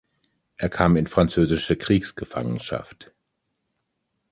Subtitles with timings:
[0.57, 3.11] Er kam in französische Kriegsgefangenschaft.